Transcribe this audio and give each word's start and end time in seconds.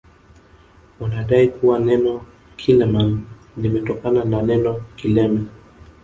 Wanadai 0.99 1.47
kuwa 1.47 1.79
neno 1.79 2.25
kiileman 2.57 3.21
limetokana 3.57 4.23
na 4.25 4.41
neno 4.41 4.81
kileme 4.95 5.39